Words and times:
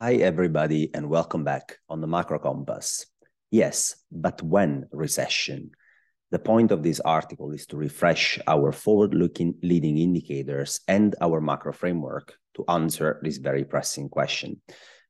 Hi, 0.00 0.14
everybody, 0.14 0.90
and 0.92 1.08
welcome 1.08 1.44
back 1.44 1.78
on 1.88 2.00
the 2.00 2.08
Macro 2.08 2.40
Compass. 2.40 3.06
Yes, 3.52 3.94
but 4.10 4.42
when 4.42 4.86
recession? 4.90 5.70
The 6.32 6.40
point 6.40 6.72
of 6.72 6.82
this 6.82 6.98
article 6.98 7.52
is 7.52 7.64
to 7.66 7.76
refresh 7.76 8.40
our 8.48 8.72
forward 8.72 9.14
looking 9.14 9.54
leading 9.62 9.98
indicators 9.98 10.80
and 10.88 11.14
our 11.20 11.40
macro 11.40 11.72
framework 11.72 12.36
to 12.56 12.64
answer 12.68 13.20
this 13.22 13.38
very 13.38 13.64
pressing 13.64 14.08
question. 14.08 14.60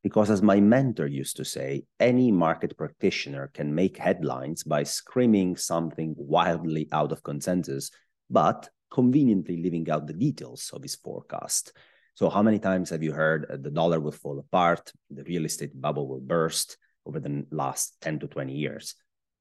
Because, 0.02 0.29
as 0.29 0.43
my 0.43 0.61
mentor 0.61 1.07
used 1.07 1.39
to 1.39 1.46
say, 1.46 1.85
any 1.98 2.30
market 2.30 2.77
practitioner 2.77 3.51
can 3.55 3.75
make 3.75 3.96
headlines 3.96 4.64
by 4.64 4.82
screaming 4.82 5.57
something 5.57 6.14
wildly 6.19 6.89
out 6.93 7.11
of 7.11 7.23
consensus, 7.23 7.91
but 8.29 8.69
conveniently 8.93 9.62
leaving 9.62 9.89
out 9.89 10.07
the 10.07 10.12
details 10.12 10.71
of 10.75 10.82
his 10.82 10.95
forecast. 10.95 11.73
So, 12.15 12.31
how 12.31 12.43
many 12.43 12.61
times 12.61 12.91
have 12.91 13.03
you 13.03 13.12
heard 13.12 13.47
the 13.62 13.71
dollar 13.71 13.99
will 13.99 14.12
fall 14.12 14.39
apart, 14.39 14.93
the 15.11 15.25
real 15.25 15.45
estate 15.45 15.79
bubble 15.80 16.07
will 16.07 16.21
burst 16.21 16.77
over 17.05 17.19
the 17.19 17.45
last 17.51 18.01
10 18.02 18.21
to 18.21 18.29
20 18.29 18.52
years? 18.52 18.95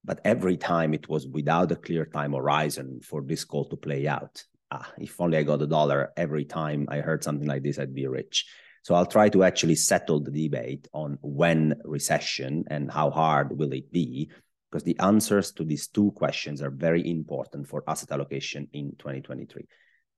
But 0.04 0.20
every 0.26 0.58
time 0.58 0.94
it 0.94 1.08
was 1.08 1.28
without 1.28 1.72
a 1.72 1.76
clear 1.76 2.06
time 2.06 2.34
horizon 2.34 3.00
for 3.04 3.22
this 3.22 3.46
call 3.46 3.66
to 3.70 3.78
play 3.78 4.08
out. 4.08 4.44
Ah, 4.72 4.92
if 4.98 5.22
only 5.22 5.38
I 5.38 5.44
got 5.44 5.62
a 5.62 5.68
dollar 5.68 6.12
every 6.18 6.46
time 6.46 6.88
I 6.90 6.98
heard 6.98 7.24
something 7.24 7.48
like 7.48 7.62
this, 7.62 7.78
I'd 7.78 7.94
be 7.94 8.08
rich. 8.08 8.46
So 8.82 8.96
I'll 8.96 9.06
try 9.06 9.30
to 9.30 9.44
actually 9.44 9.76
settle 9.76 10.20
the 10.20 10.32
debate 10.32 10.88
on 10.94 11.20
when 11.22 11.80
recession 11.86 12.66
and 12.68 12.92
how 12.92 13.12
hard 13.12 13.58
will 13.58 13.72
it 13.72 13.92
be, 13.92 14.30
because 14.70 14.84
the 14.84 14.98
answers 15.00 15.52
to 15.54 15.64
these 15.64 15.88
two 15.88 16.12
questions 16.12 16.62
are 16.62 16.72
very 16.72 17.08
important 17.08 17.68
for 17.68 17.84
asset 17.88 18.12
allocation 18.12 18.68
in 18.74 18.96
2023. 18.98 19.64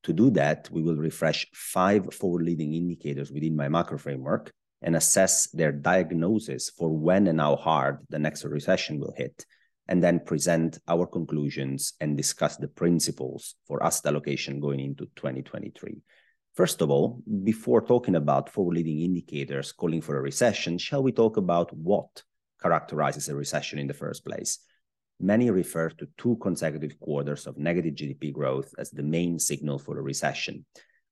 To 0.06 0.14
do 0.14 0.30
that, 0.32 0.70
we 0.72 0.84
will 0.84 0.98
refresh 0.98 1.48
five 1.52 2.14
forward-leading 2.14 2.74
indicators 2.76 3.32
within 3.32 3.56
my 3.56 3.68
macro 3.68 3.98
framework 3.98 4.52
and 4.84 4.96
assess 4.96 5.48
their 5.48 5.72
diagnosis 5.72 6.70
for 6.70 6.92
when 6.92 7.26
and 7.26 7.42
how 7.42 7.56
hard 7.56 7.98
the 8.10 8.20
next 8.20 8.46
recession 8.46 9.00
will 9.00 9.16
hit, 9.18 9.48
and 9.88 10.04
then 10.04 10.20
present 10.20 10.78
our 10.88 11.08
conclusions 11.08 11.94
and 12.00 12.16
discuss 12.16 12.56
the 12.58 12.68
principles 12.68 13.56
for 13.66 13.84
asset 13.84 14.12
allocation 14.12 14.60
going 14.60 14.80
into 14.80 15.06
2023. 15.16 15.98
First 16.54 16.82
of 16.82 16.92
all, 16.92 17.24
before 17.44 17.82
talking 17.82 18.16
about 18.16 18.52
forward-leading 18.52 19.02
indicators 19.02 19.72
calling 19.72 20.02
for 20.02 20.18
a 20.18 20.22
recession, 20.22 20.78
shall 20.78 21.02
we 21.02 21.14
talk 21.14 21.38
about 21.38 21.76
what 21.76 22.22
characterizes 22.62 23.28
a 23.28 23.36
recession 23.36 23.80
in 23.80 23.88
the 23.88 23.94
first 23.96 24.24
place? 24.24 24.60
Many 25.20 25.50
refer 25.50 25.90
to 25.90 26.08
two 26.18 26.38
consecutive 26.42 27.00
quarters 27.00 27.48
of 27.48 27.58
negative 27.58 27.96
GDP 27.96 28.34
growth 28.34 28.74
as 28.78 28.92
the 28.92 29.04
main 29.04 29.40
signal 29.40 29.80
for 29.80 29.98
a 29.98 30.02
recession. 30.02 30.66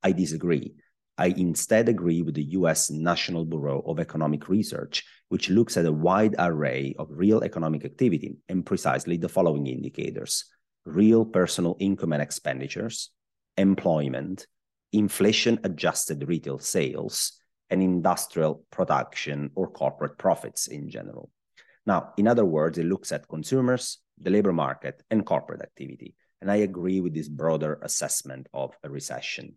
I 0.03 0.11
disagree. 0.11 0.73
I 1.17 1.27
instead 1.27 1.87
agree 1.87 2.21
with 2.21 2.35
the 2.35 2.51
US 2.59 2.89
National 2.89 3.45
Bureau 3.45 3.81
of 3.85 3.99
Economic 3.99 4.49
Research, 4.49 5.03
which 5.29 5.49
looks 5.49 5.77
at 5.77 5.85
a 5.85 5.91
wide 5.91 6.35
array 6.37 6.95
of 6.99 7.07
real 7.11 7.43
economic 7.43 7.85
activity 7.85 8.37
and 8.49 8.65
precisely 8.65 9.17
the 9.17 9.29
following 9.29 9.67
indicators 9.67 10.45
real 10.85 11.23
personal 11.23 11.77
income 11.79 12.11
and 12.11 12.21
expenditures, 12.21 13.09
employment, 13.57 14.47
inflation 14.91 15.57
adjusted 15.63 16.27
retail 16.27 16.59
sales, 16.59 17.39
and 17.69 17.81
industrial 17.81 18.65
production 18.69 19.49
or 19.55 19.69
corporate 19.69 20.17
profits 20.17 20.67
in 20.67 20.89
general. 20.89 21.31
Now, 21.85 22.13
in 22.17 22.27
other 22.27 22.45
words, 22.45 22.77
it 22.77 22.85
looks 22.85 23.11
at 23.11 23.27
consumers, 23.27 23.99
the 24.17 24.29
labor 24.29 24.53
market, 24.53 25.03
and 25.09 25.25
corporate 25.25 25.61
activity. 25.61 26.15
And 26.41 26.51
I 26.51 26.57
agree 26.57 27.01
with 27.01 27.13
this 27.13 27.29
broader 27.29 27.79
assessment 27.81 28.47
of 28.53 28.75
a 28.83 28.89
recession. 28.89 29.55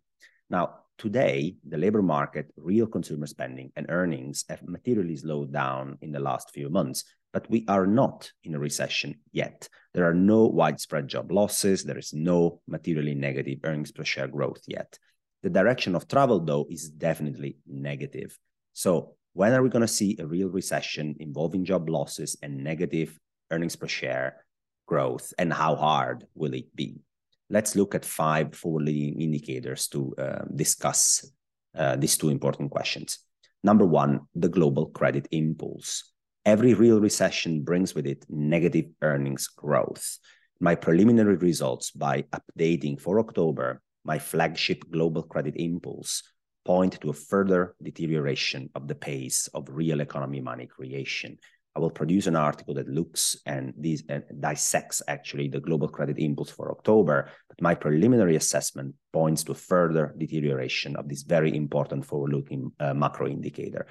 Now, 0.48 0.80
today, 0.98 1.56
the 1.68 1.76
labor 1.76 2.02
market, 2.02 2.52
real 2.56 2.86
consumer 2.86 3.26
spending, 3.26 3.72
and 3.76 3.86
earnings 3.88 4.44
have 4.48 4.62
materially 4.62 5.16
slowed 5.16 5.52
down 5.52 5.98
in 6.00 6.12
the 6.12 6.20
last 6.20 6.50
few 6.50 6.68
months, 6.68 7.04
but 7.32 7.50
we 7.50 7.64
are 7.68 7.86
not 7.86 8.30
in 8.44 8.54
a 8.54 8.58
recession 8.58 9.16
yet. 9.32 9.68
There 9.94 10.08
are 10.08 10.14
no 10.14 10.46
widespread 10.46 11.08
job 11.08 11.32
losses. 11.32 11.84
There 11.84 11.98
is 11.98 12.12
no 12.12 12.60
materially 12.68 13.14
negative 13.14 13.58
earnings 13.64 13.92
per 13.92 14.04
share 14.04 14.28
growth 14.28 14.62
yet. 14.66 14.98
The 15.42 15.50
direction 15.50 15.94
of 15.94 16.08
travel, 16.08 16.40
though, 16.40 16.66
is 16.70 16.88
definitely 16.88 17.58
negative. 17.66 18.38
So 18.72 19.16
when 19.36 19.52
are 19.52 19.62
we 19.62 19.68
going 19.68 19.82
to 19.82 19.98
see 20.00 20.16
a 20.18 20.26
real 20.26 20.48
recession 20.48 21.14
involving 21.20 21.62
job 21.62 21.90
losses 21.90 22.38
and 22.42 22.64
negative 22.64 23.20
earnings 23.50 23.76
per 23.76 23.86
share 23.86 24.46
growth, 24.86 25.34
and 25.38 25.52
how 25.52 25.76
hard 25.76 26.24
will 26.34 26.54
it 26.54 26.74
be? 26.74 27.02
Let's 27.50 27.76
look 27.76 27.94
at 27.94 28.06
five 28.06 28.54
forward-leading 28.54 29.20
indicators 29.20 29.88
to 29.88 30.14
uh, 30.16 30.44
discuss 30.54 31.30
uh, 31.76 31.96
these 31.96 32.16
two 32.16 32.30
important 32.30 32.70
questions. 32.70 33.18
Number 33.62 33.84
one, 33.84 34.20
the 34.34 34.48
global 34.48 34.86
credit 34.86 35.28
impulse. 35.30 36.12
Every 36.46 36.72
real 36.72 36.98
recession 36.98 37.62
brings 37.62 37.94
with 37.94 38.06
it 38.06 38.24
negative 38.30 38.86
earnings 39.02 39.48
growth. 39.48 40.18
My 40.60 40.74
preliminary 40.74 41.36
results 41.36 41.90
by 41.90 42.24
updating 42.32 42.98
for 42.98 43.20
October 43.20 43.82
my 44.02 44.18
flagship 44.18 44.84
global 44.90 45.24
credit 45.24 45.56
impulse 45.56 46.22
point 46.66 47.00
to 47.00 47.10
a 47.10 47.12
further 47.12 47.76
deterioration 47.80 48.68
of 48.74 48.88
the 48.88 48.94
pace 48.94 49.48
of 49.54 49.68
real 49.70 50.00
economy 50.00 50.40
money 50.40 50.66
creation. 50.66 51.38
I 51.76 51.78
will 51.78 51.90
produce 51.90 52.26
an 52.26 52.34
article 52.34 52.74
that 52.74 52.88
looks 52.88 53.36
and 53.46 53.72
these 53.78 54.02
and 54.08 54.24
dissects 54.40 55.00
actually 55.06 55.48
the 55.48 55.60
global 55.60 55.88
credit 55.88 56.18
impulse 56.18 56.50
for 56.50 56.72
October, 56.72 57.30
but 57.48 57.60
my 57.60 57.74
preliminary 57.74 58.34
assessment 58.34 58.94
points 59.12 59.44
to 59.44 59.54
further 59.54 60.14
deterioration 60.18 60.96
of 60.96 61.08
this 61.08 61.22
very 61.22 61.54
important 61.54 62.04
forward-looking 62.04 62.72
uh, 62.80 62.94
macro 62.94 63.28
indicator. 63.28 63.86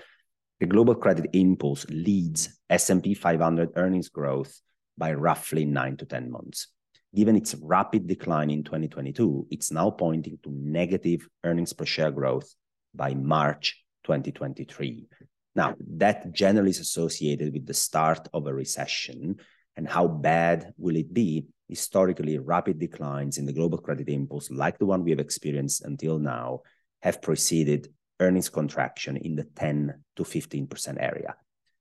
The 0.59 0.65
global 0.65 0.95
credit 0.95 1.29
impulse 1.33 1.85
leads 1.89 2.59
S&P 2.69 3.13
500 3.13 3.69
earnings 3.77 4.09
growth 4.09 4.59
by 4.97 5.13
roughly 5.13 5.63
9 5.63 5.97
to 5.97 6.05
10 6.05 6.31
months. 6.31 6.67
Given 7.13 7.37
its 7.37 7.55
rapid 7.61 8.07
decline 8.07 8.49
in 8.49 8.63
2022, 8.63 9.47
it's 9.49 9.71
now 9.71 9.91
pointing 9.91 10.37
to 10.43 10.49
negative 10.51 11.25
earnings 11.45 11.71
per 11.71 11.85
share 11.85 12.11
growth 12.11 12.53
by 12.95 13.13
March 13.13 13.83
2023. 14.05 15.07
Now, 15.55 15.75
that 15.97 16.33
generally 16.33 16.71
is 16.71 16.79
associated 16.79 17.53
with 17.53 17.65
the 17.65 17.73
start 17.73 18.27
of 18.33 18.47
a 18.47 18.53
recession. 18.53 19.37
And 19.77 19.87
how 19.87 20.07
bad 20.07 20.73
will 20.77 20.95
it 20.95 21.13
be? 21.13 21.45
Historically, 21.67 22.37
rapid 22.37 22.79
declines 22.79 23.37
in 23.37 23.45
the 23.45 23.53
global 23.53 23.77
credit 23.77 24.09
impulse, 24.09 24.51
like 24.51 24.77
the 24.77 24.85
one 24.85 25.03
we 25.03 25.11
have 25.11 25.19
experienced 25.19 25.83
until 25.83 26.19
now, 26.19 26.61
have 27.01 27.21
preceded 27.21 27.87
earnings 28.19 28.49
contraction 28.49 29.17
in 29.17 29.35
the 29.35 29.43
10 29.55 29.93
to 30.15 30.23
15% 30.23 30.97
area. 30.99 31.35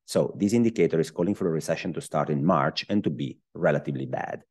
So, 0.06 0.34
this 0.38 0.52
indicator 0.52 1.00
is 1.00 1.10
calling 1.10 1.34
for 1.34 1.46
a 1.46 1.50
recession 1.50 1.92
to 1.94 2.00
start 2.00 2.30
in 2.30 2.44
March 2.44 2.84
and 2.88 3.02
to 3.04 3.10
be 3.10 3.38
relatively 3.54 4.06
bad. 4.06 4.42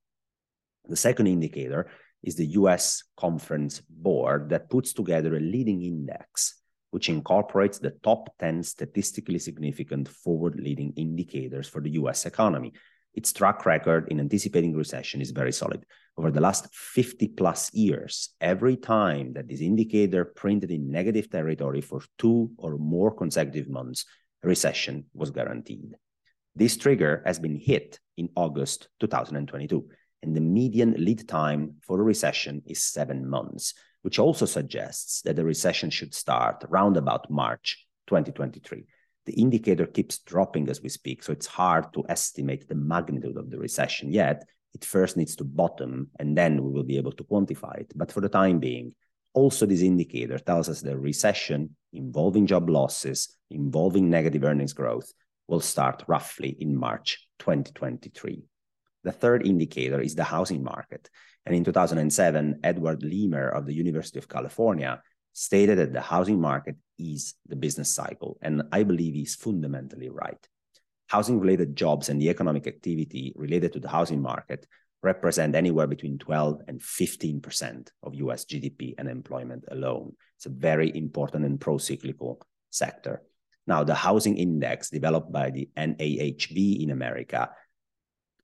The 0.88 0.96
second 0.96 1.28
indicator 1.28 1.88
is 2.24 2.36
the 2.36 2.48
US 2.62 3.04
Conference 3.18 3.82
Board 3.90 4.50
that 4.50 4.70
puts 4.70 4.94
together 4.94 5.36
a 5.36 5.40
leading 5.40 5.84
index 5.84 6.64
which 6.94 7.10
incorporates 7.10 7.80
the 7.80 7.90
top 8.04 8.30
10 8.38 8.62
statistically 8.62 9.40
significant 9.40 10.08
forward 10.08 10.60
leading 10.60 10.94
indicators 10.96 11.68
for 11.68 11.82
the 11.82 11.90
US 12.02 12.28
economy. 12.28 12.72
Its 13.16 13.34
track 13.34 13.66
record 13.66 14.08
in 14.12 14.20
anticipating 14.20 14.76
recession 14.76 15.20
is 15.20 15.32
very 15.32 15.52
solid. 15.52 15.84
Over 16.18 16.30
the 16.30 16.40
last 16.40 16.72
50 16.72 17.30
plus 17.30 17.74
years, 17.74 18.30
every 18.40 18.78
time 18.78 19.34
that 19.34 19.48
this 19.48 19.60
indicator 19.60 20.24
printed 20.24 20.70
in 20.70 20.92
negative 20.92 21.32
territory 21.32 21.82
for 21.82 22.02
two 22.20 22.52
or 22.58 22.78
more 22.78 23.12
consecutive 23.12 23.68
months, 23.68 24.06
recession 24.44 25.06
was 25.16 25.32
guaranteed. 25.32 25.96
This 26.56 26.78
trigger 26.78 27.24
has 27.26 27.40
been 27.40 27.56
hit 27.56 28.00
in 28.18 28.30
August 28.36 28.90
2022 29.00 29.90
and 30.24 30.36
the 30.36 30.42
median 30.42 30.96
lead 30.98 31.28
time 31.28 31.76
for 31.82 32.00
a 32.00 32.04
recession 32.04 32.64
is 32.66 32.82
seven 32.82 33.30
months, 33.30 33.74
which 34.02 34.20
also 34.20 34.46
suggests 34.46 35.22
that 35.22 35.36
the 35.36 35.44
recession 35.44 35.90
should 35.90 36.14
start 36.14 36.64
around 36.70 36.98
about 36.98 37.30
March 37.30 37.86
2023. 38.08 38.86
The 39.26 39.34
indicator 39.34 39.86
keeps 39.86 40.20
dropping 40.20 40.70
as 40.70 40.82
we 40.82 40.90
speak, 40.90 41.24
so 41.24 41.34
it's 41.34 41.46
hard 41.46 41.94
to 41.94 42.04
estimate 42.10 42.68
the 42.68 42.76
magnitude 42.76 43.38
of 43.38 43.50
the 43.50 43.60
recession 43.60 44.12
yet. 44.12 44.44
It 44.74 44.84
first 44.84 45.18
needs 45.18 45.36
to 45.38 45.44
bottom, 45.44 46.10
and 46.20 46.38
then 46.38 46.64
we 46.64 46.72
will 46.72 46.84
be 46.84 46.98
able 46.98 47.12
to 47.14 47.24
quantify 47.24 47.82
it. 47.82 47.94
But 47.96 48.12
for 48.12 48.22
the 48.22 48.30
time 48.30 48.60
being, 48.60 48.94
also 49.34 49.66
this 49.66 49.82
indicator 49.82 50.40
tells 50.40 50.70
us 50.70 50.82
the 50.82 50.98
recession 50.98 51.76
involving 51.92 52.48
job 52.48 52.70
losses, 52.70 53.36
involving 53.50 54.10
negative 54.10 54.44
earnings 54.44 54.74
growth, 54.74 55.12
will 55.48 55.60
start 55.60 56.04
roughly 56.08 56.56
in 56.60 56.76
March 56.76 57.28
2023. 57.40 58.44
The 59.04 59.12
third 59.12 59.46
indicator 59.46 60.00
is 60.00 60.16
the 60.16 60.24
housing 60.24 60.64
market. 60.64 61.10
And 61.46 61.56
in 61.56 61.64
2007, 61.64 62.60
Edward 62.64 63.04
Leamer 63.04 63.50
of 63.50 63.66
the 63.66 63.74
University 63.74 64.20
of 64.20 64.30
California 64.30 65.02
stated 65.34 65.78
that 65.80 65.94
the 65.94 66.02
housing 66.02 66.40
market 66.40 66.78
is 66.98 67.34
the 67.48 67.56
business 67.56 67.94
cycle. 67.94 68.38
And 68.42 68.64
I 68.72 68.84
believe 68.84 69.14
he's 69.14 69.36
fundamentally 69.36 70.10
right. 70.10 70.48
Housing 71.08 71.40
related 71.40 71.76
jobs 71.76 72.10
and 72.10 72.22
the 72.22 72.30
economic 72.30 72.66
activity 72.68 73.34
related 73.36 73.74
to 73.74 73.80
the 73.80 73.90
housing 73.90 74.22
market 74.22 74.66
represent 75.02 75.54
anywhere 75.54 75.86
between 75.86 76.18
12 76.18 76.62
and 76.68 76.80
15% 76.80 77.90
of 78.04 78.16
US 78.16 78.46
GDP 78.46 78.96
and 78.98 79.10
employment 79.10 79.66
alone. 79.70 80.14
It's 80.38 80.46
a 80.46 80.50
very 80.50 80.96
important 80.96 81.46
and 81.46 81.60
pro 81.60 81.78
cyclical 81.78 82.40
sector. 82.70 83.22
Now, 83.68 83.84
the 83.84 83.96
housing 83.96 84.38
index 84.38 84.90
developed 84.90 85.32
by 85.32 85.50
the 85.50 85.70
NAHB 85.78 86.84
in 86.84 86.90
America, 86.90 87.50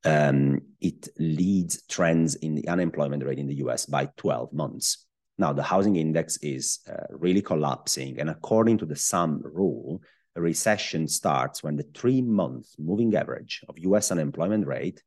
um, 0.05 0.61
it 0.79 1.09
leads 1.17 1.83
trends 1.83 2.35
in 2.35 2.55
the 2.55 2.67
unemployment 2.67 3.23
rate 3.23 3.39
in 3.39 3.47
the 3.47 3.55
US 3.55 3.85
by 3.85 4.09
12 4.17 4.53
months. 4.53 5.05
Now, 5.37 5.53
the 5.53 5.63
housing 5.63 5.95
index 5.95 6.37
is 6.37 6.79
uh, 6.89 7.05
really 7.11 7.41
collapsing. 7.41 8.19
And 8.19 8.29
according 8.29 8.77
to 8.79 8.85
the 8.85 8.95
Sahm 8.95 9.39
rule, 9.43 10.01
a 10.35 10.41
recession 10.41 11.07
starts 11.07 11.63
when 11.63 11.75
the 11.75 11.87
three 11.93 12.21
month 12.21 12.67
moving 12.77 13.15
average 13.15 13.61
of 13.67 13.79
US 13.79 14.11
unemployment 14.11 14.67
rate 14.67 15.01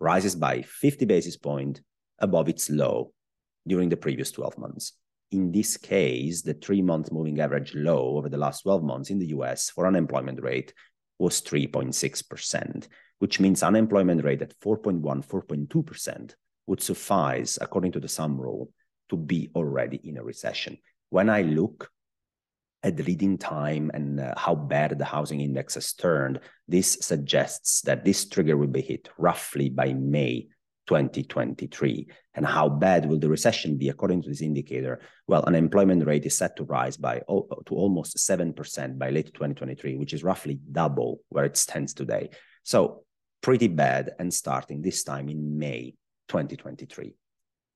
rises 0.00 0.34
by 0.34 0.62
50 0.62 1.04
basis 1.04 1.36
point 1.36 1.80
above 2.18 2.48
its 2.48 2.70
low 2.70 3.12
during 3.66 3.88
the 3.88 3.96
previous 3.96 4.30
12 4.32 4.58
months. 4.58 4.92
In 5.30 5.50
this 5.52 5.76
case, 5.76 6.42
the 6.42 6.54
three 6.54 6.82
month 6.82 7.12
moving 7.12 7.40
average 7.40 7.74
low 7.74 8.16
over 8.16 8.28
the 8.28 8.36
last 8.36 8.62
12 8.62 8.82
months 8.82 9.10
in 9.10 9.18
the 9.18 9.28
US 9.28 9.70
for 9.70 9.86
unemployment 9.86 10.42
rate 10.42 10.74
was 11.18 11.40
3.6%, 11.42 12.88
which 13.22 13.38
means 13.38 13.62
unemployment 13.62 14.24
rate 14.24 14.42
at 14.42 14.58
4.1, 14.58 15.00
4.2% 15.00 16.34
would 16.66 16.82
suffice, 16.82 17.56
according 17.60 17.92
to 17.92 18.00
the 18.00 18.08
Sahm 18.08 18.36
rule, 18.36 18.68
to 19.10 19.16
be 19.16 19.48
already 19.54 20.00
in 20.02 20.16
a 20.16 20.24
recession. 20.24 20.76
When 21.10 21.30
I 21.30 21.42
look 21.42 21.88
at 22.82 22.96
the 22.96 23.04
leading 23.04 23.38
time 23.38 23.92
and 23.94 24.18
uh, 24.18 24.34
how 24.36 24.56
bad 24.56 24.98
the 24.98 25.04
housing 25.04 25.40
index 25.40 25.74
has 25.74 25.92
turned, 25.92 26.40
this 26.66 26.98
suggests 27.00 27.82
that 27.82 28.04
this 28.04 28.28
trigger 28.28 28.56
will 28.56 28.66
be 28.66 28.82
hit 28.82 29.08
roughly 29.16 29.68
by 29.68 29.92
May 29.92 30.48
2023. 30.88 32.08
And 32.34 32.44
how 32.44 32.68
bad 32.68 33.08
will 33.08 33.20
the 33.20 33.28
recession 33.28 33.78
be 33.78 33.88
according 33.88 34.22
to 34.22 34.30
this 34.30 34.42
indicator? 34.42 34.98
Well, 35.28 35.44
unemployment 35.44 36.04
rate 36.04 36.26
is 36.26 36.36
set 36.36 36.56
to 36.56 36.64
rise 36.64 36.96
by 36.96 37.20
to 37.20 37.72
almost 37.76 38.16
7% 38.16 38.98
by 38.98 39.10
late 39.10 39.26
2023, 39.32 39.94
which 39.94 40.12
is 40.12 40.24
roughly 40.24 40.58
double 40.72 41.20
where 41.28 41.44
it 41.44 41.56
stands 41.56 41.94
today. 41.94 42.30
So 42.64 43.04
pretty 43.42 43.68
bad 43.68 44.12
and 44.18 44.32
starting 44.32 44.80
this 44.80 45.04
time 45.04 45.28
in 45.28 45.58
May 45.58 45.94
2023. 46.28 47.14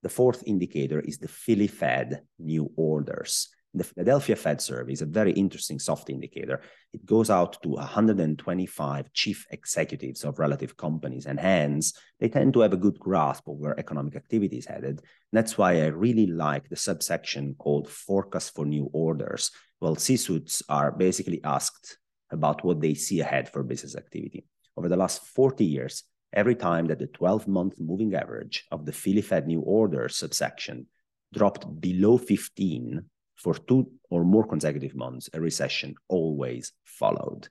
The 0.03 0.09
fourth 0.09 0.45
indicator 0.47 1.01
is 1.01 1.19
the 1.19 1.29
Philly 1.29 1.67
Fed 1.67 2.23
new 2.39 2.71
orders. 2.77 3.49
The 3.75 3.85
Philadelphia 3.85 4.37
Fed 4.37 4.63
survey 4.63 4.93
is 4.93 5.03
a 5.03 5.07
very 5.07 5.33
interesting 5.33 5.79
soft 5.79 6.09
indicator. 6.09 6.63
It 6.95 7.05
goes 7.05 7.29
out 7.29 7.61
to 7.63 7.71
125 7.71 9.13
chief 9.13 9.47
executives 9.51 10.25
of 10.25 10.39
relative 10.39 10.77
companies, 10.77 11.27
and 11.27 11.39
hence 11.39 11.93
they 12.21 12.29
tend 12.29 12.55
to 12.55 12.61
have 12.61 12.73
a 12.73 12.79
good 12.79 12.99
grasp 12.99 13.49
of 13.49 13.57
where 13.57 13.79
economic 13.79 14.17
activity 14.17 14.57
is 14.57 14.67
headed. 14.67 15.03
That's 15.33 15.59
why 15.59 15.83
I 15.83 15.89
really 15.89 16.27
like 16.27 16.69
the 16.69 16.77
subsection 16.77 17.55
called 17.59 17.91
Forecast 17.91 18.55
for 18.55 18.65
New 18.65 18.89
Orders. 18.95 19.51
Well, 19.81 19.97
C-suits 19.97 20.63
are 20.71 20.93
basically 20.93 21.43
asked 21.45 21.99
about 22.31 22.65
what 22.65 22.81
they 22.81 22.95
see 22.95 23.21
ahead 23.21 23.51
for 23.51 23.63
business 23.63 23.97
activity. 23.97 24.47
Over 24.77 24.89
the 24.89 24.97
last 24.97 25.25
40 25.25 25.65
years, 25.65 26.05
every 26.33 26.55
time 26.55 26.87
that 26.87 26.99
the 26.99 27.07
12 27.07 27.49
month 27.49 27.81
moving 27.81 28.15
average 28.15 28.65
of 28.71 28.85
the 28.85 28.93
Philly 28.93 29.23
Fed 29.23 29.47
new 29.47 29.61
orders 29.61 30.17
subsection 30.17 30.87
dropped 31.33 31.81
below 31.81 32.19
15 32.19 33.03
for 33.37 33.55
two 33.55 33.91
or 34.11 34.25
more 34.25 34.47
consecutive 34.47 34.95
months, 34.95 35.29
a 35.33 35.41
recession 35.41 35.95
always 36.09 36.73
followed. 36.85 37.49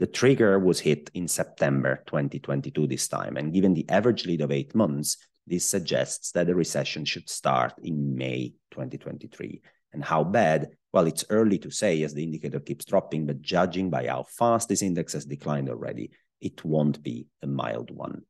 The 0.00 0.06
trigger 0.06 0.58
was 0.58 0.80
hit 0.80 1.10
in 1.14 1.28
September 1.28 2.02
2022 2.06 2.86
this 2.86 3.08
time, 3.08 3.36
and 3.36 3.52
given 3.52 3.74
the 3.74 3.88
average 3.88 4.26
lead 4.26 4.40
of 4.40 4.50
eight 4.50 4.74
months, 4.74 5.16
this 5.46 5.68
suggests 5.68 6.32
that 6.32 6.46
the 6.46 6.54
recession 6.54 7.04
should 7.04 7.28
start 7.28 7.74
in 7.82 8.16
May 8.16 8.54
2023. 8.72 9.62
And 9.92 10.02
how 10.02 10.24
bad? 10.24 10.70
Well, 10.92 11.06
it's 11.06 11.24
early 11.30 11.58
to 11.58 11.70
say 11.70 12.02
as 12.02 12.14
the 12.14 12.24
indicator 12.24 12.60
keeps 12.60 12.84
dropping, 12.84 13.26
but 13.26 13.42
judging 13.42 13.90
by 13.90 14.06
how 14.06 14.24
fast 14.24 14.68
this 14.68 14.82
index 14.82 15.12
has 15.12 15.24
declined 15.24 15.68
already, 15.68 16.10
it 16.40 16.64
won't 16.64 17.02
be 17.02 17.26
a 17.42 17.46
mild 17.46 17.90
one. 17.90 18.22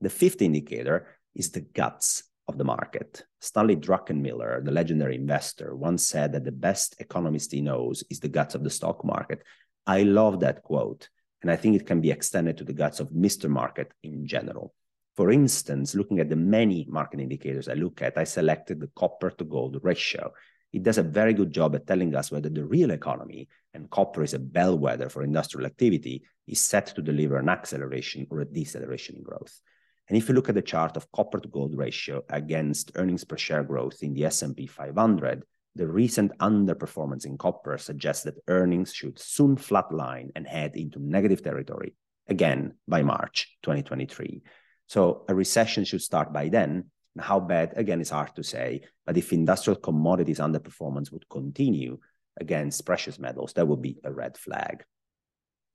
The 0.00 0.10
fifth 0.10 0.42
indicator 0.42 1.06
is 1.34 1.50
the 1.50 1.60
guts 1.60 2.24
of 2.48 2.58
the 2.58 2.64
market. 2.64 3.24
Stanley 3.40 3.76
Druckenmiller, 3.76 4.64
the 4.64 4.70
legendary 4.70 5.14
investor, 5.14 5.74
once 5.74 6.04
said 6.04 6.32
that 6.32 6.44
the 6.44 6.52
best 6.52 6.96
economist 6.98 7.52
he 7.52 7.60
knows 7.60 8.04
is 8.10 8.20
the 8.20 8.28
guts 8.28 8.54
of 8.54 8.64
the 8.64 8.70
stock 8.70 9.04
market. 9.04 9.42
I 9.86 10.02
love 10.02 10.40
that 10.40 10.62
quote, 10.62 11.08
and 11.40 11.50
I 11.50 11.56
think 11.56 11.76
it 11.76 11.86
can 11.86 12.00
be 12.00 12.10
extended 12.10 12.56
to 12.58 12.64
the 12.64 12.72
guts 12.72 13.00
of 13.00 13.10
Mr. 13.10 13.48
Market 13.48 13.92
in 14.02 14.26
general. 14.26 14.74
For 15.16 15.30
instance, 15.30 15.94
looking 15.94 16.20
at 16.20 16.30
the 16.30 16.36
many 16.36 16.86
market 16.88 17.20
indicators 17.20 17.68
I 17.68 17.74
look 17.74 18.00
at, 18.00 18.16
I 18.16 18.24
selected 18.24 18.80
the 18.80 18.90
copper 18.96 19.30
to 19.30 19.44
gold 19.44 19.78
ratio 19.82 20.32
it 20.72 20.82
does 20.82 20.98
a 20.98 21.02
very 21.02 21.34
good 21.34 21.52
job 21.52 21.74
at 21.74 21.86
telling 21.86 22.14
us 22.14 22.30
whether 22.30 22.48
the 22.48 22.64
real 22.64 22.90
economy, 22.90 23.48
and 23.74 23.90
copper 23.90 24.22
is 24.22 24.34
a 24.34 24.38
bellwether 24.38 25.08
for 25.08 25.22
industrial 25.22 25.66
activity, 25.66 26.22
is 26.46 26.60
set 26.60 26.86
to 26.86 27.02
deliver 27.02 27.36
an 27.36 27.48
acceleration 27.48 28.26
or 28.30 28.40
a 28.40 28.44
deceleration 28.44 29.16
in 29.16 29.22
growth. 29.22 29.60
And 30.08 30.16
if 30.16 30.28
you 30.28 30.34
look 30.34 30.48
at 30.48 30.54
the 30.54 30.62
chart 30.62 30.96
of 30.96 31.10
copper 31.12 31.40
to 31.40 31.48
gold 31.48 31.76
ratio 31.76 32.22
against 32.28 32.92
earnings 32.96 33.24
per 33.24 33.36
share 33.36 33.62
growth 33.62 34.02
in 34.02 34.14
the 34.14 34.24
S&P 34.24 34.66
500, 34.66 35.42
the 35.74 35.86
recent 35.86 36.36
underperformance 36.38 37.24
in 37.24 37.38
copper 37.38 37.78
suggests 37.78 38.24
that 38.24 38.42
earnings 38.48 38.92
should 38.92 39.18
soon 39.18 39.56
flatline 39.56 40.30
and 40.36 40.46
head 40.46 40.76
into 40.76 40.98
negative 40.98 41.42
territory 41.42 41.94
again 42.28 42.74
by 42.86 43.02
March 43.02 43.56
2023. 43.62 44.42
So 44.86 45.24
a 45.28 45.34
recession 45.34 45.84
should 45.84 46.02
start 46.02 46.32
by 46.32 46.48
then, 46.48 46.90
how 47.18 47.40
bad, 47.40 47.74
again, 47.76 48.00
it's 48.00 48.10
hard 48.10 48.34
to 48.36 48.42
say. 48.42 48.82
But 49.06 49.16
if 49.16 49.32
industrial 49.32 49.78
commodities 49.78 50.38
underperformance 50.38 51.12
would 51.12 51.28
continue 51.28 51.98
against 52.40 52.86
precious 52.86 53.18
metals, 53.18 53.52
that 53.54 53.66
would 53.66 53.82
be 53.82 53.98
a 54.04 54.12
red 54.12 54.36
flag. 54.38 54.84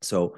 So 0.02 0.38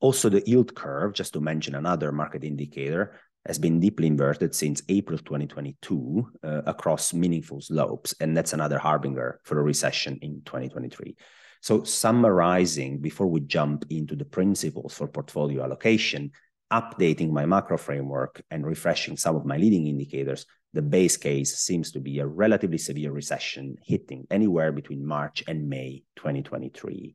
also 0.00 0.28
the 0.28 0.42
yield 0.46 0.74
curve, 0.74 1.14
just 1.14 1.32
to 1.32 1.40
mention 1.40 1.74
another 1.74 2.12
market 2.12 2.44
indicator, 2.44 3.18
has 3.46 3.58
been 3.58 3.78
deeply 3.78 4.06
inverted 4.06 4.54
since 4.54 4.82
April 4.88 5.18
2022 5.18 6.30
uh, 6.42 6.62
across 6.66 7.12
meaningful 7.12 7.60
slopes. 7.60 8.14
And 8.20 8.36
that's 8.36 8.54
another 8.54 8.78
harbinger 8.78 9.40
for 9.44 9.58
a 9.58 9.62
recession 9.62 10.18
in 10.22 10.42
2023. 10.44 11.14
So 11.60 11.84
summarizing 11.84 13.00
before 13.00 13.26
we 13.26 13.40
jump 13.40 13.86
into 13.90 14.16
the 14.16 14.24
principles 14.24 14.94
for 14.94 15.08
portfolio 15.08 15.62
allocation, 15.62 16.32
updating 16.72 17.30
my 17.30 17.46
macro 17.46 17.78
framework 17.78 18.42
and 18.50 18.66
refreshing 18.66 19.16
some 19.16 19.36
of 19.36 19.44
my 19.44 19.56
leading 19.56 19.86
indicators, 19.86 20.46
the 20.72 20.82
base 20.82 21.16
case 21.16 21.56
seems 21.58 21.92
to 21.92 22.00
be 22.00 22.18
a 22.18 22.26
relatively 22.26 22.78
severe 22.78 23.12
recession 23.12 23.76
hitting 23.84 24.26
anywhere 24.30 24.72
between 24.72 25.06
March 25.06 25.44
and 25.46 25.68
May 25.68 26.02
2023. 26.16 27.14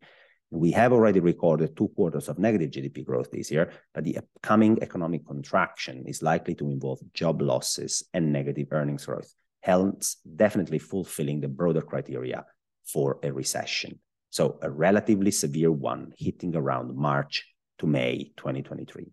We 0.52 0.72
have 0.72 0.94
already 0.94 1.20
recorded 1.20 1.76
two 1.76 1.90
quarters 1.90 2.30
of 2.30 2.40
negative 2.40 2.72
GDP 2.72 3.06
growth 3.06 3.30
this 3.32 3.52
year, 3.52 3.72
but 3.94 4.04
the 4.04 4.18
upcoming 4.18 4.80
economic 4.82 5.28
contraction 5.28 6.06
is 6.08 6.24
likely 6.24 6.56
to 6.56 6.72
involve 6.72 7.00
job 7.14 7.42
losses 7.42 8.04
and 8.14 8.32
negative 8.32 8.70
earnings 8.72 9.06
growth, 9.06 9.32
hence 9.62 10.18
definitely 10.36 10.80
fulfilling 10.80 11.42
the 11.42 11.48
broader 11.48 11.82
criteria 11.82 12.46
for 12.86 13.20
a 13.24 13.32
recession. 13.32 14.00
So 14.32 14.58
a 14.62 14.70
relatively 14.72 15.32
severe 15.32 15.72
one 15.72 16.14
hitting 16.18 16.56
around 16.56 16.96
March 16.96 17.46
to 17.80 17.88
May 17.88 18.32
2023. 18.38 19.12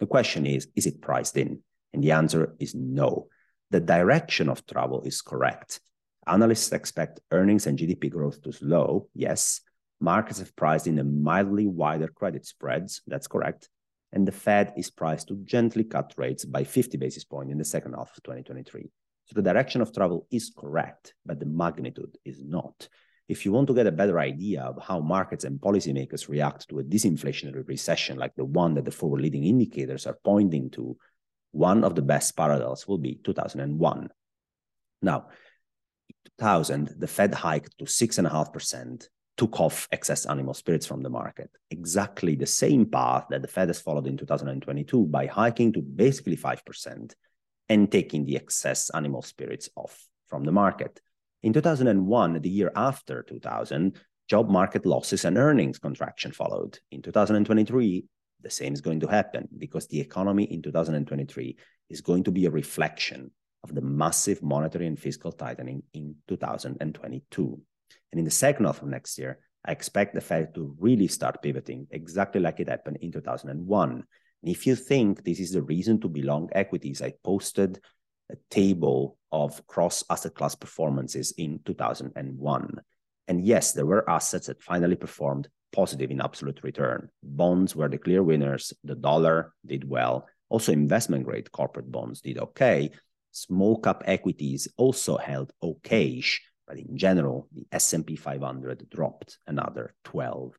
The 0.00 0.06
question 0.06 0.46
is, 0.46 0.68
is 0.76 0.86
it 0.86 1.00
priced 1.00 1.36
in? 1.36 1.62
And 1.92 2.02
the 2.02 2.12
answer 2.12 2.54
is 2.58 2.74
no. 2.74 3.28
The 3.70 3.80
direction 3.80 4.48
of 4.48 4.66
travel 4.66 5.02
is 5.02 5.22
correct. 5.22 5.80
Analysts 6.26 6.72
expect 6.72 7.20
earnings 7.30 7.66
and 7.66 7.78
GDP 7.78 8.10
growth 8.10 8.42
to 8.42 8.52
slow, 8.52 9.08
yes. 9.14 9.60
Markets 10.00 10.40
have 10.40 10.54
priced 10.56 10.86
in 10.86 10.98
a 10.98 11.04
mildly 11.04 11.66
wider 11.66 12.08
credit 12.08 12.44
spreads, 12.44 13.00
that's 13.06 13.28
correct. 13.28 13.68
And 14.12 14.26
the 14.26 14.32
Fed 14.32 14.74
is 14.76 14.90
priced 14.90 15.28
to 15.28 15.36
gently 15.44 15.84
cut 15.84 16.12
rates 16.16 16.44
by 16.44 16.64
50 16.64 16.98
basis 16.98 17.24
points 17.24 17.52
in 17.52 17.58
the 17.58 17.64
second 17.64 17.94
half 17.94 18.10
of 18.16 18.22
2023. 18.22 18.90
So 19.26 19.32
the 19.34 19.42
direction 19.42 19.80
of 19.80 19.92
travel 19.92 20.26
is 20.30 20.52
correct, 20.56 21.14
but 21.24 21.40
the 21.40 21.46
magnitude 21.46 22.16
is 22.24 22.42
not 22.42 22.88
if 23.28 23.44
you 23.44 23.52
want 23.52 23.66
to 23.66 23.74
get 23.74 23.86
a 23.86 23.92
better 23.92 24.18
idea 24.18 24.62
of 24.62 24.82
how 24.82 25.00
markets 25.00 25.44
and 25.44 25.60
policymakers 25.60 26.28
react 26.28 26.68
to 26.68 26.78
a 26.78 26.84
disinflationary 26.84 27.66
recession 27.66 28.18
like 28.18 28.34
the 28.36 28.44
one 28.44 28.74
that 28.74 28.84
the 28.84 28.90
forward 28.90 29.20
leading 29.20 29.44
indicators 29.44 30.06
are 30.06 30.18
pointing 30.24 30.70
to, 30.70 30.96
one 31.52 31.82
of 31.84 31.94
the 31.94 32.02
best 32.02 32.36
parallels 32.36 32.86
will 32.86 32.98
be 32.98 33.18
2001. 33.24 34.08
Now, 35.02 35.26
in 36.08 36.14
2000, 36.38 36.94
the 36.98 37.06
Fed 37.06 37.34
hiked 37.34 37.76
to 37.78 37.84
6.5%, 37.84 39.08
took 39.36 39.60
off 39.60 39.86
excess 39.92 40.24
animal 40.26 40.54
spirits 40.54 40.86
from 40.86 41.02
the 41.02 41.10
market. 41.10 41.50
Exactly 41.70 42.34
the 42.36 42.46
same 42.46 42.86
path 42.86 43.26
that 43.30 43.42
the 43.42 43.48
Fed 43.48 43.68
has 43.68 43.80
followed 43.80 44.06
in 44.06 44.16
2022 44.16 45.06
by 45.06 45.26
hiking 45.26 45.72
to 45.72 45.82
basically 45.82 46.36
5% 46.36 47.14
and 47.68 47.92
taking 47.92 48.24
the 48.24 48.36
excess 48.36 48.90
animal 48.90 49.22
spirits 49.22 49.68
off 49.76 50.06
from 50.28 50.44
the 50.44 50.52
market. 50.52 51.00
In 51.42 51.52
2001, 51.52 52.40
the 52.40 52.48
year 52.48 52.72
after 52.74 53.22
2000, 53.22 53.98
job 54.28 54.48
market 54.48 54.84
losses 54.84 55.24
and 55.24 55.38
earnings 55.38 55.78
contraction 55.78 56.32
followed. 56.32 56.78
In 56.90 57.02
2023, 57.02 58.04
the 58.42 58.50
same 58.50 58.72
is 58.72 58.80
going 58.80 59.00
to 59.00 59.06
happen 59.06 59.48
because 59.56 59.86
the 59.86 60.00
economy 60.00 60.44
in 60.44 60.62
2023 60.62 61.56
is 61.90 62.00
going 62.00 62.24
to 62.24 62.30
be 62.30 62.46
a 62.46 62.50
reflection 62.50 63.30
of 63.62 63.74
the 63.74 63.80
massive 63.80 64.42
monetary 64.42 64.86
and 64.86 64.98
fiscal 64.98 65.32
tightening 65.32 65.82
in 65.94 66.14
2022. 66.28 67.60
And 68.12 68.18
in 68.18 68.24
the 68.24 68.30
second 68.30 68.66
half 68.66 68.82
of 68.82 68.88
next 68.88 69.18
year, 69.18 69.38
I 69.64 69.72
expect 69.72 70.14
the 70.14 70.20
Fed 70.20 70.54
to 70.54 70.76
really 70.78 71.08
start 71.08 71.42
pivoting 71.42 71.88
exactly 71.90 72.40
like 72.40 72.60
it 72.60 72.68
happened 72.68 72.98
in 73.00 73.10
2001. 73.10 73.90
And 73.90 74.04
if 74.42 74.66
you 74.66 74.76
think 74.76 75.24
this 75.24 75.40
is 75.40 75.52
the 75.52 75.62
reason 75.62 76.00
to 76.00 76.08
belong 76.08 76.48
equities, 76.52 77.02
I 77.02 77.14
posted 77.24 77.80
a 78.30 78.36
table 78.50 79.18
of 79.36 79.66
cross 79.66 80.02
asset 80.08 80.34
class 80.34 80.54
performances 80.54 81.32
in 81.36 81.60
2001. 81.66 82.80
And 83.28 83.44
yes, 83.44 83.72
there 83.72 83.84
were 83.84 84.08
assets 84.08 84.46
that 84.46 84.62
finally 84.62 84.96
performed 84.96 85.48
positive 85.72 86.10
in 86.10 86.22
absolute 86.22 86.60
return. 86.62 87.10
Bonds 87.22 87.76
were 87.76 87.88
the 87.88 87.98
clear 87.98 88.22
winners. 88.22 88.72
The 88.82 88.94
dollar 88.94 89.52
did 89.64 89.88
well. 89.88 90.26
Also, 90.48 90.72
investment 90.72 91.24
grade 91.24 91.52
corporate 91.52 91.90
bonds 91.92 92.20
did 92.22 92.38
okay. 92.38 92.90
Small 93.32 93.78
cap 93.78 94.02
equities 94.06 94.68
also 94.78 95.18
held 95.18 95.52
okayish, 95.62 96.38
but 96.66 96.78
in 96.78 96.96
general, 96.96 97.48
the 97.52 97.66
S&P 97.72 98.16
500 98.16 98.88
dropped 98.88 99.38
another 99.46 99.94
12%. 100.06 100.52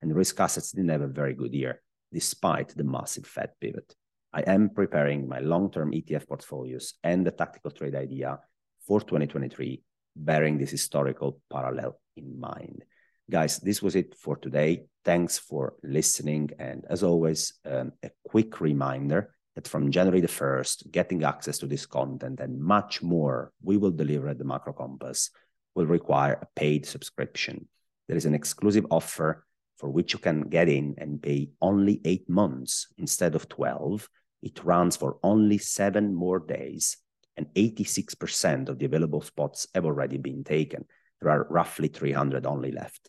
And 0.00 0.16
risk 0.16 0.40
assets 0.40 0.72
didn't 0.72 0.90
have 0.90 1.02
a 1.02 1.06
very 1.06 1.34
good 1.34 1.54
year, 1.54 1.80
despite 2.12 2.70
the 2.74 2.82
massive 2.82 3.26
Fed 3.26 3.50
pivot. 3.60 3.94
I 4.34 4.40
am 4.42 4.70
preparing 4.70 5.28
my 5.28 5.40
long-term 5.40 5.92
ETF 5.92 6.26
portfolios 6.26 6.94
and 7.04 7.26
the 7.26 7.30
tactical 7.30 7.70
trade 7.70 7.94
idea 7.94 8.38
for 8.86 9.00
2023, 9.00 9.82
bearing 10.16 10.58
this 10.58 10.70
historical 10.70 11.40
parallel 11.50 11.98
in 12.16 12.40
mind. 12.40 12.84
Guys, 13.30 13.58
this 13.58 13.82
was 13.82 13.94
it 13.94 14.14
for 14.14 14.36
today. 14.36 14.84
Thanks 15.04 15.38
for 15.38 15.74
listening. 15.82 16.50
And 16.58 16.84
as 16.88 17.02
always, 17.02 17.54
um, 17.66 17.92
a 18.02 18.10
quick 18.26 18.60
reminder 18.60 19.34
that 19.54 19.68
from 19.68 19.90
January 19.90 20.20
the 20.20 20.28
1st, 20.28 20.90
getting 20.90 21.24
access 21.24 21.58
to 21.58 21.66
this 21.66 21.84
content 21.84 22.40
and 22.40 22.58
much 22.58 23.02
more 23.02 23.52
we 23.62 23.76
will 23.76 23.90
deliver 23.90 24.28
at 24.28 24.38
the 24.38 24.44
Macro 24.44 24.72
Compass 24.72 25.30
will 25.74 25.86
require 25.86 26.38
a 26.40 26.46
paid 26.58 26.86
subscription. 26.86 27.68
There 28.08 28.16
is 28.16 28.26
an 28.26 28.34
exclusive 28.34 28.86
offer 28.90 29.44
for 29.76 29.90
which 29.90 30.12
you 30.12 30.18
can 30.18 30.42
get 30.48 30.68
in 30.68 30.94
and 30.98 31.22
pay 31.22 31.50
only 31.60 32.00
eight 32.04 32.28
months 32.28 32.88
instead 32.98 33.34
of 33.34 33.48
12 33.48 34.08
it 34.42 34.64
runs 34.64 34.96
for 34.96 35.18
only 35.22 35.58
seven 35.58 36.14
more 36.14 36.40
days, 36.40 36.96
and 37.36 37.46
86% 37.54 38.68
of 38.68 38.78
the 38.78 38.86
available 38.86 39.22
spots 39.22 39.66
have 39.74 39.86
already 39.86 40.18
been 40.18 40.44
taken. 40.44 40.84
There 41.20 41.30
are 41.30 41.46
roughly 41.48 41.88
300 41.88 42.46
only 42.46 42.72
left. 42.72 43.08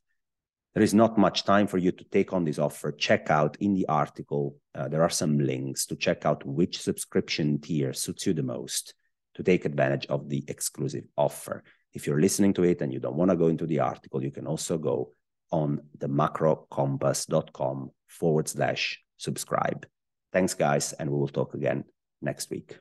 There 0.74 0.84
is 0.84 0.94
not 0.94 1.18
much 1.18 1.44
time 1.44 1.68
for 1.68 1.78
you 1.78 1.92
to 1.92 2.04
take 2.06 2.34
on 2.34 2.46
this 2.46 2.58
offer. 2.58 2.92
Check 2.92 3.30
out 3.30 3.58
in 3.60 3.74
the 3.74 3.88
article, 3.88 4.58
uh, 4.74 4.88
there 4.88 5.04
are 5.04 5.10
some 5.10 5.38
links 5.38 5.86
to 5.88 5.96
check 5.96 6.26
out 6.26 6.46
which 6.46 6.82
subscription 6.82 7.60
tier 7.60 7.94
suits 7.94 8.26
you 8.26 8.34
the 8.34 8.44
most 8.44 8.94
to 9.36 9.44
take 9.44 9.66
advantage 9.66 10.06
of 10.08 10.30
the 10.30 10.44
exclusive 10.48 11.06
offer. 11.18 11.64
If 11.94 12.08
you're 12.08 12.22
listening 12.22 12.54
to 12.56 12.64
it 12.64 12.82
and 12.82 12.92
you 12.92 13.00
don't 13.00 13.16
want 13.16 13.30
to 13.32 13.38
go 13.38 13.48
into 13.48 13.68
the 13.68 13.80
article, 13.80 14.24
you 14.24 14.32
can 14.32 14.48
also 14.48 14.78
go 14.78 15.12
on 15.52 15.82
the 16.00 16.08
macrocompass.com 16.08 17.92
forward 18.08 18.48
slash 18.48 19.00
subscribe. 19.18 19.86
Thanks, 20.34 20.56
guys, 20.56 20.94
and 20.94 21.12
we 21.12 21.18
will 21.18 21.28
talk 21.28 21.54
again 21.54 21.86
next 22.22 22.50
week. 22.50 22.80